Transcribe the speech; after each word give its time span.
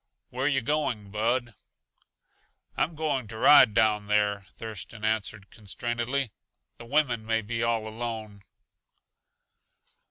Where 0.31 0.47
yuh 0.47 0.61
going, 0.61 1.11
Bud?" 1.11 1.53
"I'm 2.75 2.95
going 2.95 3.27
to 3.27 3.37
ride 3.37 3.75
down 3.75 4.07
there," 4.07 4.47
Thurston 4.55 5.05
answered 5.05 5.51
constrainedly. 5.51 6.31
"The 6.77 6.85
women 6.85 7.23
may 7.23 7.43
be 7.43 7.61
all 7.61 7.87
alone." 7.87 8.41